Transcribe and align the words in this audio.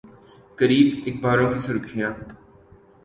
قریب 0.59 0.87
اخباروں 1.07 1.47
کی 1.51 1.59
سرخیاں 1.65 2.11